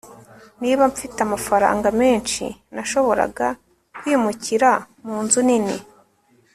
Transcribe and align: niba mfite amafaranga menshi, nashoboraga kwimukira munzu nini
niba 0.61 0.83
mfite 0.91 1.17
amafaranga 1.27 1.87
menshi, 2.01 2.43
nashoboraga 2.75 3.47
kwimukira 3.99 4.71
munzu 5.05 5.39
nini 5.47 5.77